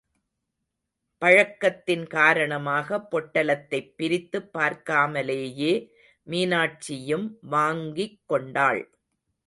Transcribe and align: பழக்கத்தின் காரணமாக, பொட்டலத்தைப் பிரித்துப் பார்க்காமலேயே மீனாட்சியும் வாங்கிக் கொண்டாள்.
பழக்கத்தின் 1.17 2.07
காரணமாக, 2.07 3.07
பொட்டலத்தைப் 3.11 3.93
பிரித்துப் 3.95 4.57
பார்க்காமலேயே 4.57 5.89
மீனாட்சியும் 6.27 7.29
வாங்கிக் 7.41 8.19
கொண்டாள். 8.25 8.97